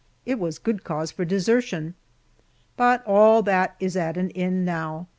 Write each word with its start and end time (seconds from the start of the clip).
It 0.25 0.39
was 0.39 0.57
good 0.57 0.83
cause 0.83 1.11
for 1.11 1.25
desertion. 1.25 1.93
But 2.75 3.05
all 3.05 3.43
that 3.43 3.75
is 3.79 3.95
at 3.95 4.17
an 4.17 4.31
end 4.31 4.65
now. 4.65 5.05